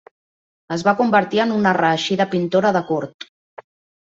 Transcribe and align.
Es 0.75 0.85
va 0.87 0.93
convertir 1.01 1.41
en 1.43 1.53
una 1.57 1.75
reeixida 1.79 2.27
pintora 2.33 2.73
de 2.79 2.83
cort. 2.89 3.29